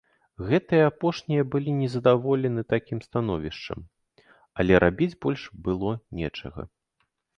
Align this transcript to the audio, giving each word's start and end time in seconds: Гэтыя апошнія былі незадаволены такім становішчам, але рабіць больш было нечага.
Гэтыя 0.49 0.83
апошнія 0.91 1.43
былі 1.55 1.75
незадаволены 1.81 2.61
такім 2.75 3.03
становішчам, 3.09 3.79
але 4.65 4.73
рабіць 4.85 5.11
больш 5.27 5.41
было 5.69 5.91
нечага. 6.23 6.61